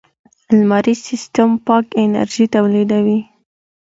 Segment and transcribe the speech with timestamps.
[0.57, 3.19] لمریز سیستم پاک انرژي تولیدوي.